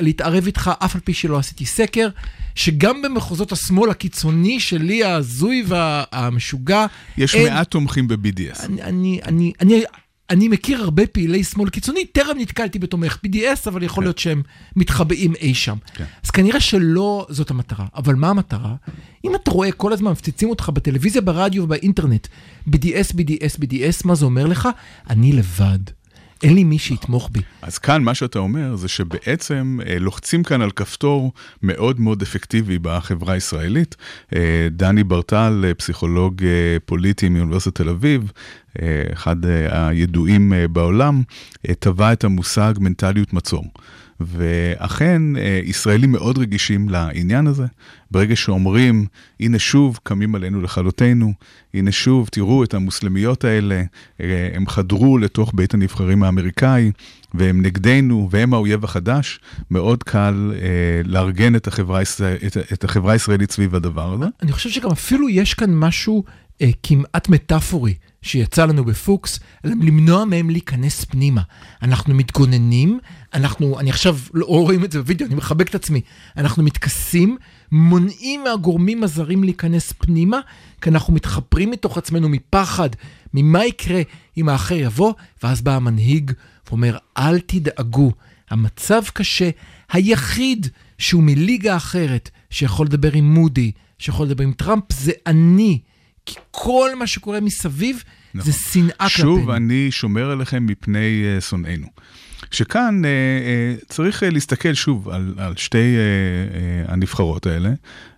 להתערב 0.00 0.46
איתך, 0.46 0.70
אף 0.78 0.94
על 0.94 1.00
פי 1.00 1.14
שלא 1.14 1.38
עשיתי 1.38 1.66
סקר, 1.66 2.08
שגם 2.54 3.02
במחוזות 3.02 3.52
השמאל 3.52 3.90
הקיצוני 3.90 4.60
שלי, 4.60 5.04
ההזוי 5.04 5.64
והמשוגע, 5.66 6.86
יש 7.16 7.34
אין- 7.34 7.52
מעט 7.54 7.70
תומכים 7.70 8.08
ב-BDS. 8.08 8.64
אני, 8.64 8.82
אני, 8.82 9.20
אני, 9.24 9.52
אני, 9.60 9.82
אני 10.30 10.48
מכיר 10.48 10.82
הרבה 10.82 11.06
פעילי 11.06 11.44
שמאל 11.44 11.70
קיצוני, 11.70 12.06
טרם 12.06 12.38
נתקלתי 12.38 12.78
בתומך 12.78 13.18
BDS, 13.26 13.68
אבל 13.68 13.82
יכול 13.82 14.04
להיות 14.04 14.18
שהם 14.18 14.42
מתחבאים 14.76 15.34
אי 15.34 15.54
שם. 15.54 15.76
כן. 15.94 16.04
אז 16.24 16.30
כנראה 16.30 16.60
שלא 16.60 17.26
זאת 17.28 17.50
המטרה. 17.50 17.86
אבל 17.94 18.14
מה 18.14 18.28
המטרה? 18.28 18.74
אם 19.24 19.34
אתה 19.34 19.50
רואה 19.50 19.72
כל 19.72 19.92
הזמן 19.92 20.10
מפציצים 20.10 20.50
אותך 20.50 20.70
בטלוויזיה, 20.74 21.22
ברדיו 21.22 21.62
ובאינטרנט, 21.62 22.26
BDS, 22.68 23.12
BDS, 23.12 23.58
BDS, 23.60 24.02
מה 24.04 24.14
זה 24.14 24.24
אומר 24.24 24.46
לך? 24.46 24.68
אני 25.10 25.32
לבד. 25.32 25.78
אין 26.42 26.54
לי 26.54 26.64
מי 26.64 26.78
שיתמוך 26.78 27.28
בי. 27.32 27.40
אז 27.62 27.78
כאן 27.78 28.02
מה 28.02 28.14
שאתה 28.14 28.38
אומר 28.38 28.76
זה 28.76 28.88
שבעצם 28.88 29.78
אה, 29.86 29.98
לוחצים 29.98 30.42
כאן 30.42 30.62
על 30.62 30.70
כפתור 30.70 31.32
מאוד 31.62 32.00
מאוד 32.00 32.22
אפקטיבי 32.22 32.78
בחברה 32.82 33.34
הישראלית. 33.34 33.96
אה, 34.34 34.68
דני 34.70 35.04
ברטל, 35.04 35.64
אה, 35.68 35.74
פסיכולוג 35.74 36.42
פוליטי 36.84 37.28
מאוניברסיטת 37.28 37.74
תל 37.74 37.88
אביב, 37.88 38.32
אחד 39.12 39.44
אה, 39.44 39.88
הידועים 39.88 40.52
אה, 40.52 40.68
בעולם, 40.68 41.22
אה, 41.68 41.74
טבע 41.74 42.12
את 42.12 42.24
המושג 42.24 42.74
מנטליות 42.80 43.32
מצור. 43.32 43.64
ואכן, 44.20 45.36
אה, 45.36 45.60
ישראלים 45.64 46.12
מאוד 46.12 46.38
רגישים 46.38 46.88
לעניין 46.88 47.46
הזה. 47.46 47.64
ברגע 48.10 48.36
שאומרים, 48.36 49.06
הנה 49.40 49.58
שוב 49.58 49.98
קמים 50.02 50.34
עלינו 50.34 50.62
לכלותנו, 50.62 51.32
הנה 51.74 51.92
שוב, 51.92 52.28
תראו 52.32 52.64
את 52.64 52.74
המוסלמיות 52.74 53.44
האלה, 53.44 53.82
אה, 54.20 54.50
הם 54.54 54.66
חדרו 54.68 55.18
לתוך 55.18 55.52
בית 55.54 55.74
הנבחרים 55.74 56.22
האמריקאי, 56.22 56.90
והם 57.34 57.62
נגדנו, 57.62 58.28
והם 58.30 58.54
האויב 58.54 58.84
החדש, 58.84 59.40
מאוד 59.70 60.02
קל 60.02 60.52
אה, 60.62 61.00
לארגן 61.04 61.56
את 61.56 61.66
החברה, 61.66 62.02
את, 62.46 62.56
את 62.72 62.84
החברה 62.84 63.12
הישראלית 63.12 63.50
סביב 63.50 63.74
הדבר 63.74 64.12
הזה. 64.12 64.26
אני 64.42 64.52
חושב 64.52 64.70
שגם 64.70 64.90
אפילו 64.90 65.28
יש 65.28 65.54
כאן 65.54 65.70
משהו 65.74 66.24
אה, 66.62 66.70
כמעט 66.82 67.28
מטאפורי 67.28 67.94
שיצא 68.22 68.64
לנו 68.64 68.84
בפוקס, 68.84 69.40
למנוע 69.64 70.24
מהם 70.24 70.50
להיכנס 70.50 71.04
פנימה. 71.04 71.40
אנחנו 71.82 72.14
מתגוננים, 72.14 72.98
אנחנו, 73.34 73.80
אני 73.80 73.90
עכשיו 73.90 74.18
לא 74.34 74.46
רואים 74.46 74.84
את 74.84 74.92
זה 74.92 75.02
בווידאו, 75.02 75.26
אני 75.26 75.34
מחבק 75.34 75.68
את 75.68 75.74
עצמי, 75.74 76.00
אנחנו 76.36 76.62
מתכסים, 76.62 77.36
מונעים 77.72 78.44
מהגורמים 78.44 79.04
הזרים 79.04 79.44
להיכנס 79.44 79.92
פנימה, 79.92 80.40
כי 80.80 80.90
אנחנו 80.90 81.12
מתחפרים 81.12 81.70
מתוך 81.70 81.98
עצמנו 81.98 82.28
מפחד, 82.28 82.90
ממה 83.34 83.64
יקרה 83.64 84.02
אם 84.36 84.48
האחר 84.48 84.74
יבוא, 84.74 85.12
ואז 85.42 85.62
בא 85.62 85.76
המנהיג 85.76 86.32
ואומר, 86.68 86.96
אל 87.18 87.38
תדאגו, 87.40 88.12
המצב 88.50 89.02
קשה, 89.12 89.50
היחיד 89.92 90.66
שהוא 90.98 91.22
מליגה 91.22 91.76
אחרת, 91.76 92.30
שיכול 92.50 92.86
לדבר 92.86 93.12
עם 93.12 93.34
מודי, 93.34 93.72
שיכול 93.98 94.26
לדבר 94.26 94.44
עם 94.44 94.52
טראמפ, 94.52 94.92
זה 94.92 95.12
אני. 95.26 95.80
כי 96.26 96.34
כל 96.50 96.90
מה 96.98 97.06
שקורה 97.06 97.40
מסביב 97.40 98.02
נכון. 98.34 98.52
זה 98.52 98.58
שנאה 98.58 99.08
שוב, 99.08 99.38
כלפינו. 99.38 99.56
אני 99.56 99.90
שומר 99.90 100.30
עליכם 100.30 100.66
מפני 100.66 101.22
uh, 101.38 101.40
שונאינו. 101.40 101.86
שכאן 102.50 103.02
uh, 103.04 103.82
uh, 103.82 103.84
צריך 103.88 104.22
uh, 104.22 104.26
להסתכל 104.26 104.74
שוב 104.74 105.08
על, 105.08 105.34
על 105.36 105.56
שתי 105.56 105.78
uh, 105.78 106.88
uh, 106.88 106.92
הנבחרות 106.92 107.46
האלה, 107.46 107.70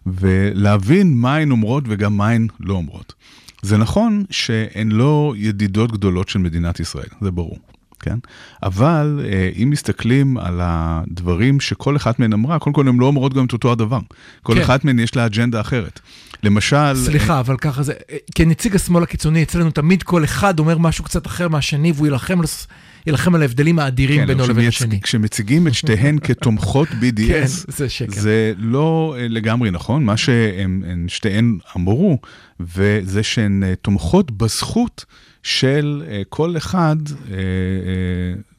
ולהבין 0.07 1.15
מה 1.17 1.37
הן 1.37 1.51
אומרות 1.51 1.85
וגם 1.87 2.17
מה 2.17 2.29
הן 2.29 2.47
לא 2.61 2.75
אומרות. 2.75 3.15
זה 3.63 3.77
נכון 3.77 4.25
שהן 4.31 4.93
לא 4.93 5.35
ידידות 5.37 5.93
גדולות 5.93 6.29
של 6.29 6.39
מדינת 6.39 6.81
ישראל, 6.81 7.09
זה 7.21 7.31
ברור. 7.31 7.59
כן? 8.01 8.19
אבל 8.63 9.21
אה, 9.25 9.51
אם 9.63 9.71
מסתכלים 9.71 10.39
על 10.39 10.61
הדברים 10.63 11.61
שכל 11.61 11.97
אחת 11.97 12.19
מהן 12.19 12.33
אמרה, 12.33 12.59
קודם 12.59 12.75
כל 12.75 12.89
הן 12.89 12.99
לא 12.99 13.07
אומרות 13.07 13.35
גם 13.35 13.45
את 13.45 13.53
אותו 13.53 13.73
הדבר. 13.73 14.01
כל 14.43 14.55
כן. 14.55 14.61
אחת 14.61 14.85
מהן 14.85 14.99
יש 14.99 15.17
לה 15.17 15.27
אג'נדה 15.27 15.61
אחרת. 15.61 16.01
למשל... 16.43 16.95
סליחה, 16.95 17.41
אבל 17.41 17.57
ככה 17.57 17.83
זה, 17.83 17.93
כנציג 18.35 18.75
השמאל 18.77 19.03
הקיצוני, 19.03 19.43
אצלנו 19.43 19.71
תמיד 19.71 20.03
כל 20.03 20.25
אחד 20.25 20.59
אומר 20.59 20.79
משהו 20.79 21.05
קצת 21.05 21.27
אחר 21.27 21.49
מהשני, 21.49 21.93
והוא 21.93 22.07
יילחם, 22.07 22.43
לס- 22.43 22.67
יילחם 23.07 23.35
על 23.35 23.43
ההבדלים 23.43 23.79
האדירים 23.79 24.21
כן, 24.21 24.27
בינו 24.27 24.45
לבין 24.47 24.71
כשמייצג- 24.71 24.75
השני. 24.85 25.01
כשמציגים 25.01 25.67
את 25.67 25.75
שתיהן 25.75 26.19
כתומכות 26.25 26.89
BDS, 26.89 27.29
כן, 27.29 27.45
זה 27.69 27.89
שקר. 27.89 28.21
זה 28.21 28.53
לא 28.59 29.17
אה, 29.19 29.27
לגמרי 29.29 29.71
נכון, 29.71 30.05
מה 30.05 30.17
שהן 30.17 30.83
הן 30.91 31.05
שתיהן 31.09 31.59
אמרו, 31.77 32.19
וזה 32.61 33.23
שהן 33.23 33.63
אה, 33.63 33.75
תומכות 33.83 34.31
בזכות 34.31 35.05
של 35.43 36.03
אה, 36.09 36.23
כל 36.29 36.57
אחד 36.57 36.97
אה, 37.09 37.35
אה, 37.37 37.41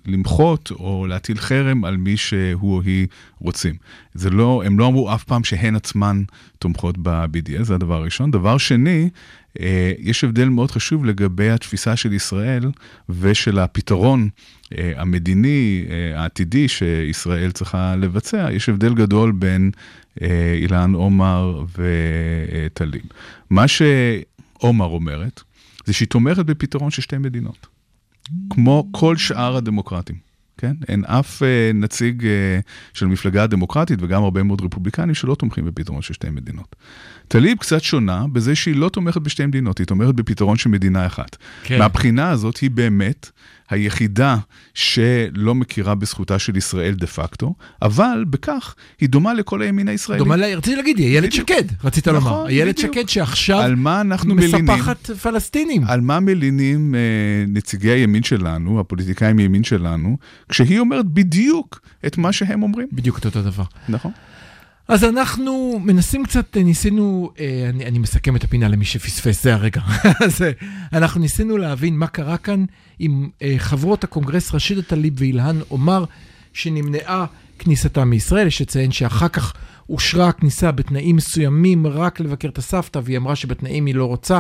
למחות 0.06 0.72
או 0.72 1.06
להטיל 1.08 1.38
חרם 1.38 1.86
על 1.86 1.98
מי 1.98 2.18
שהוא 2.18 2.76
או 2.76 2.82
היא 2.82 3.08
רוצים. 3.40 3.76
זה 4.14 4.30
לא, 4.30 4.64
הם 4.66 4.80
לא 4.80 4.88
אמרו 4.88 5.14
אף 5.14 5.24
פעם 5.24 5.44
שהן 5.44 5.76
עצמן 5.76 6.24
תומכות 6.60 6.98
ב-BDS, 6.98 7.64
זה 7.64 7.76
הדבר 7.76 7.96
הראשון. 7.96 8.32
דבר 8.32 8.58
שני, 8.58 9.10
אה, 9.60 9.92
יש 10.00 10.24
הבדל 10.24 10.50
מאוד 10.50 10.72
חשוב 10.72 11.06
לגבי 11.06 11.50
התפיסה 11.50 11.96
של 11.96 12.14
ישראל 12.14 12.72
ושל 13.10 13.60
הפתרון 13.60 14.30
אה, 14.78 14.92
המדיני 14.96 15.86
אה, 15.90 16.22
העתידי 16.22 16.68
שישראל 16.68 17.52
צריכה 17.52 17.96
לבצע. 17.96 18.48
יש 18.52 18.70
הבדל 18.70 18.94
גדול 18.94 19.32
בין 19.32 19.72
אילן 20.62 20.94
עומר 20.94 21.64
וטלים. 21.78 23.02
מה 23.50 23.66
שעומר 23.68 24.86
אומרת, 24.86 25.44
זה 25.86 25.94
שהיא 25.94 26.08
תומכת 26.08 26.46
בפתרון 26.46 26.92
של 26.92 27.02
שתי 27.02 27.18
מדינות, 27.18 27.68
כמו 28.50 28.88
כל 28.92 29.18
שאר 29.18 29.56
הדמוקרטים. 29.56 30.30
כן? 30.60 30.74
אין 30.88 31.06
אף 31.06 31.44
אה, 31.44 31.72
נציג 31.74 32.26
אה, 32.26 32.60
של 32.94 33.06
המפלגה 33.06 33.44
הדמוקרטית 33.44 34.00
וגם 34.02 34.24
הרבה 34.24 34.44
מאוד 34.44 34.62
רפובליקנים 34.62 35.16
שלא 35.16 35.36
תומכים 35.36 35.66
בפתרון 35.66 36.02
של 36.02 36.14
שתי 36.14 36.30
מדינות. 36.30 36.76
טליב 37.28 37.58
קצת 37.58 37.82
שונה 37.82 38.26
בזה 38.34 38.56
שהיא 38.56 38.76
לא 38.76 38.90
תומכת 38.90 39.22
בשתי 39.22 39.46
מדינות, 39.46 39.78
היא 39.78 39.88
תומכת 39.88 40.14
בפתרון 40.14 40.58
של 40.58 40.70
מדינה 40.70 41.06
אחת. 41.06 41.38
כן. 41.64 41.80
מהבחינה 41.80 42.30
הזאת 42.30 42.58
היא 42.58 42.72
באמת 42.72 43.30
היחידה 43.70 44.38
שלא 44.74 45.56
מכירה 45.56 45.96
בזכותה 45.96 46.40
של 46.40 46.58
ישראל 46.58 46.94
דה 46.94 47.08
פקטו, 47.08 47.54
אבל 47.82 48.26
בכך 48.30 48.76
היא 49.00 49.10
דומה 49.10 49.34
לכל 49.34 49.62
הימין 49.62 49.88
הישראלי. 49.88 50.20
דומה 50.20 50.36
רציתי 50.36 50.76
להגיד, 50.76 50.98
היא 50.98 51.08
איילת. 51.08 51.32
שקד, 51.32 51.64
רצית 51.84 52.08
נכון, 52.08 52.32
לומר. 52.34 52.48
איילת. 52.48 52.78
שקד 52.78 53.10
שעכשיו 53.10 53.60
על 53.60 53.76
מה 53.76 54.02
אנחנו 54.02 54.36
מלינים? 54.36 54.66
מספחת 54.66 55.12
פלסטינים. 55.12 55.84
על 55.88 56.02
מה 56.02 56.20
מלינים 56.20 56.96
אה, 56.96 57.00
נציגי 57.48 57.90
הימין 57.90 58.24
שלנו, 58.24 58.80
הפוליטיקאים 58.80 59.36
מימין 59.36 59.64
שלנו, 59.64 60.18
כשהיא 60.50 60.80
אומרת 60.80 61.06
בדיוק 61.06 61.82
את 62.06 62.18
מה 62.18 62.32
שהם 62.32 62.64
אומרים. 62.64 62.88
בדיוק 62.92 63.20
את 63.20 63.26
אותו 63.26 63.42
דבר. 63.42 63.64
נכון. 63.90 64.12
אז 64.90 65.04
אנחנו 65.04 65.80
מנסים 65.84 66.24
קצת, 66.24 66.58
אה, 66.58 66.64
ניסינו, 66.64 67.32
אה, 67.40 67.70
אני, 67.70 67.86
אני 67.86 68.00
מסכם 68.00 68.36
את 68.36 68.44
הפינה 68.44 68.68
למי 68.68 68.86
שפספס, 68.86 69.44
זה 69.44 69.54
הרגע. 69.54 69.82
אז 70.26 70.42
אה, 70.42 70.52
אנחנו 70.94 71.22
ניסינו 71.22 71.58
להבין 71.58 71.98
מה 71.98 72.08
קרה 72.08 72.38
כאן 72.38 72.66
עם 73.00 73.30
חברות 73.58 74.04
הקונגרס 74.04 74.54
רשידה 74.54 74.82
טליב 74.82 75.14
ואילהן 75.18 75.60
עומר, 75.68 76.06
שנמנעה 76.54 77.26
כניסתה 77.60 78.06
מישראל. 78.06 78.48
יש 78.48 78.62
לציין 78.62 78.92
שאחר 78.92 79.28
כך 79.28 79.54
אושרה 79.90 80.28
הכניסה 80.28 80.72
בתנאים 80.72 81.16
מסוימים 81.16 81.88
רק 81.88 82.20
לבקר 82.20 82.48
את 82.48 82.58
הסבתא, 82.58 83.00
והיא 83.04 83.18
אמרה 83.18 83.36
שבתנאים 83.36 83.86
היא 83.86 83.96
לא 83.96 84.06
רוצה. 84.06 84.40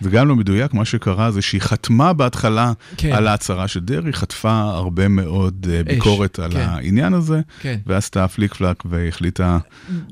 זה 0.00 0.10
גם 0.10 0.28
לא 0.28 0.36
מדויק, 0.36 0.74
מה 0.74 0.84
שקרה 0.84 1.30
זה 1.30 1.42
שהיא 1.42 1.60
חתמה 1.60 2.12
בהתחלה 2.12 2.72
כן. 2.96 3.12
על 3.12 3.26
ההצהרה 3.28 3.68
של 3.68 3.80
דרעי, 3.80 4.12
חטפה 4.12 4.60
הרבה 4.60 5.08
מאוד 5.08 5.66
אה, 5.70 5.82
ביקורת 5.84 6.38
על 6.38 6.50
כן. 6.52 6.58
העניין 6.60 7.14
הזה, 7.14 7.40
כן. 7.60 7.78
ואז 7.86 7.98
עשתה 8.02 8.28
פליק 8.28 8.54
פלאק 8.54 8.82
והחליטה 8.90 9.58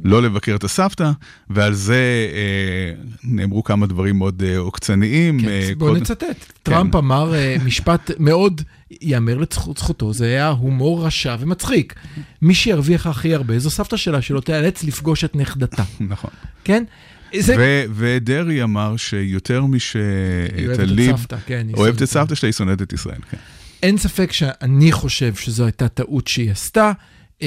לא 0.04 0.22
לבקר 0.22 0.54
את 0.54 0.64
הסבתא, 0.64 1.10
ועל 1.50 1.72
זה 1.72 1.96
אה, 2.32 2.92
נאמרו 3.24 3.64
כמה 3.64 3.86
דברים 3.86 4.18
מאוד 4.18 4.42
אה, 4.46 4.58
עוקצניים. 4.58 5.40
כן, 5.40 5.48
אה, 5.48 5.70
בואו 5.78 5.90
קודם- 5.90 6.02
נצטט. 6.02 6.24
טראמפ 6.62 6.94
אמר 6.96 7.34
אה, 7.34 7.56
משפט 7.64 8.10
מאוד, 8.18 8.62
ייאמר 8.90 9.38
לזכותו, 9.38 10.12
זה 10.12 10.24
היה 10.26 10.48
הומור 10.48 11.06
רשע 11.06 11.36
ומצחיק. 11.40 11.94
מי 12.42 12.54
שירוויח 12.54 13.06
הכי 13.06 13.34
הרבה 13.34 13.58
זו 13.58 13.70
סבתא 13.70 13.96
שלה, 13.96 14.22
שלא 14.22 14.40
תיאלץ 14.40 14.84
לפגוש 14.84 15.24
את 15.24 15.36
נכדתה. 15.36 15.82
נכון. 16.00 16.30
כן? 16.64 16.84
זה... 17.38 17.54
ו- 17.58 17.84
ודרעי 17.94 18.62
אמר 18.62 18.96
שיותר 18.96 19.62
היא 20.54 20.66
אוהבת 20.66 20.80
את 20.80 20.84
משטליב 20.84 21.16
סבתא, 21.16 21.36
כן. 21.46 21.66
היא 21.68 21.76
אוהבת 21.76 22.02
את 22.02 22.08
סבתא. 22.08 22.20
סבתא 22.20 22.34
שלה, 22.34 22.46
היא 22.48 22.52
שונאת 22.52 22.82
את 22.82 22.92
ישראל. 22.92 23.20
כן. 23.30 23.36
אין 23.82 23.98
ספק 23.98 24.32
שאני 24.32 24.92
חושב 24.92 25.34
שזו 25.34 25.64
הייתה 25.64 25.88
טעות 25.88 26.28
שהיא 26.28 26.50
עשתה, 26.50 26.92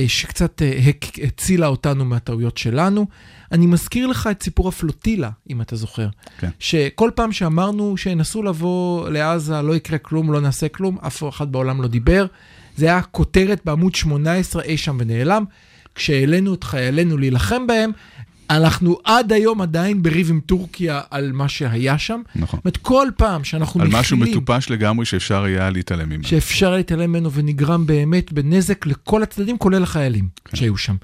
שקצת 0.07 0.61
אה, 0.61 0.91
הצילה 1.23 1.67
אותנו 1.67 2.05
מהטעויות 2.05 2.57
שלנו. 2.57 3.05
אני 3.51 3.65
מזכיר 3.65 4.07
לך 4.07 4.29
את 4.31 4.43
סיפור 4.43 4.67
הפלוטילה, 4.67 5.29
אם 5.49 5.61
אתה 5.61 5.75
זוכר. 5.75 6.07
כן. 6.39 6.49
שכל 6.59 7.11
פעם 7.15 7.31
שאמרנו 7.31 7.97
שינסו 7.97 8.43
לבוא 8.43 9.09
לעזה, 9.09 9.61
לא 9.61 9.75
יקרה 9.75 9.97
כלום, 9.97 10.31
לא 10.31 10.41
נעשה 10.41 10.67
כלום, 10.67 10.97
אף 11.07 11.23
אחד 11.29 11.51
בעולם 11.51 11.81
לא 11.81 11.87
דיבר. 11.87 12.25
זה 12.77 12.85
היה 12.85 13.01
כותרת 13.01 13.61
בעמוד 13.65 13.95
18 13.95 14.63
אי 14.63 14.77
שם 14.77 14.97
ונעלם. 14.99 15.43
כשהעלינו 15.95 16.53
את 16.53 16.63
חיילינו 16.63 17.17
להילחם 17.17 17.67
בהם, 17.67 17.91
אנחנו 18.57 18.97
עד 19.03 19.33
היום 19.33 19.61
עדיין 19.61 20.03
בריב 20.03 20.29
עם 20.29 20.39
טורקיה 20.39 21.01
על 21.09 21.31
מה 21.31 21.49
שהיה 21.49 21.97
שם. 21.97 22.21
נכון. 22.35 22.59
זאת 22.59 22.65
אומרת, 22.65 22.77
כל 22.77 23.07
פעם 23.17 23.43
שאנחנו 23.43 23.81
על 23.81 23.87
משהו. 23.91 24.17
מטופש 24.17 24.69
לגמרי 24.69 25.05
שאפשר 25.05 25.43
היה 25.43 25.69
להתעלם 25.69 26.09
ממנו. 26.09 26.23
שאפשר 26.23 26.75
להתעלם 26.75 27.09
ממנו 27.09 27.31
ונגרם 27.31 27.85
באמת 27.85 28.33
בנזק 28.33 28.85
לכל 28.85 29.23
הצדדים, 29.23 29.57
כולל 29.57 29.83
החיילים 29.83 30.27
כן. 30.45 30.57
שהיו 30.57 30.77
שם. 30.77 30.95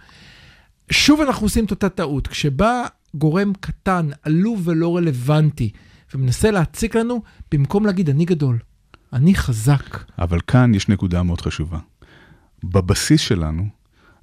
שוב 0.92 1.22
אנחנו 1.22 1.46
עושים 1.46 1.66
את 1.66 1.72
אותה 1.72 1.90
טעות. 1.90 2.28
כשבא 2.28 2.86
גורם 3.16 3.54
קטן, 3.60 4.10
עלוב 4.24 4.62
ולא 4.68 4.98
רלוונטי, 4.98 5.70
ומנסה 6.16 6.52
להציק 6.52 6.96
לנו, 6.96 7.22
במקום 7.52 7.86
להגיד 7.86 8.10
אני 8.10 8.26
גדול, 8.26 8.60
אני 9.14 9.36
חזק. 9.36 10.04
אבל 10.20 10.40
כאן 10.48 10.76
יש 10.76 10.90
נקודה 10.90 11.24
מאוד 11.24 11.42
חשובה. 11.42 11.80
בבסיס 12.64 13.22
שלנו, 13.22 13.68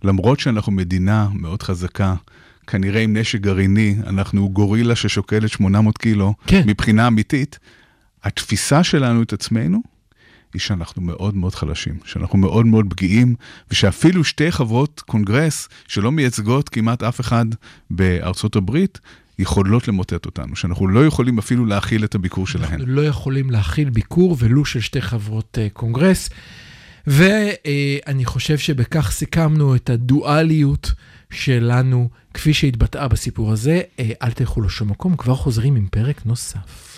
למרות 0.05 0.41
שאנחנו 0.41 0.73
מדינה 0.73 1.29
מאוד 1.35 1.63
חזקה, 1.63 2.15
כנראה 2.67 3.01
עם 3.01 3.17
נשק 3.17 3.41
גרעיני, 3.41 3.97
אנחנו 4.07 4.49
גורילה 4.49 4.97
ששוקלת 4.97 5.51
800 5.51 5.99
קילו, 5.99 6.35
כן. 6.47 6.63
מבחינה 6.67 7.07
אמיתית, 7.07 7.59
התפיסה 8.25 8.85
שלנו 8.85 9.23
את 9.23 9.33
עצמנו, 9.33 9.83
היא 10.55 10.61
שאנחנו 10.61 11.03
מאוד 11.03 11.37
מאוד 11.37 11.55
חלשים, 11.55 11.99
שאנחנו 12.05 12.39
מאוד 12.39 12.67
מאוד 12.67 12.87
פגיעים, 12.91 13.35
ושאפילו 13.71 14.25
שתי 14.25 14.53
חברות 14.53 15.03
קונגרס 15.07 15.69
שלא 15.89 16.13
מייצגות 16.13 16.69
כמעט 16.69 17.03
אף 17.03 17.21
אחד 17.21 17.47
בארצות 17.91 18.57
הברית, 18.57 19.01
יכולות 19.39 19.89
למוטט 19.89 20.27
אותנו, 20.27 20.57
שאנחנו 20.57 20.89
לא 20.89 21.07
יכולים 21.07 21.39
אפילו 21.39 21.67
להכיל 21.67 22.05
את 22.05 22.15
הביקור 22.15 22.47
שלהן. 22.47 22.73
אנחנו 22.73 22.87
לא 22.87 23.07
יכולים 23.07 23.51
להכיל 23.51 23.91
ביקור 23.91 24.37
ולו 24.39 24.65
של 24.65 24.81
שתי 24.81 25.03
חברות 25.03 25.59
אה, 25.61 25.69
קונגרס. 25.73 26.31
ואני 27.07 28.25
חושב 28.25 28.59
שבכך 28.59 29.11
סיכמנו 29.11 29.77
את 29.77 29.91
הדואליות 29.91 30.93
שלנו, 31.35 32.09
כפי 32.35 32.55
שהתבטאה 32.55 33.09
בסיפור 33.09 33.53
הזה. 33.53 33.81
אה, 33.99 34.11
אל 34.23 34.33
תלכו 34.33 34.61
לשום 34.61 34.91
מקום, 34.91 35.17
כבר 35.17 35.35
חוזרים 35.35 35.77
עם 35.77 35.87
פרק 35.91 36.27
נוסף. 36.27 36.94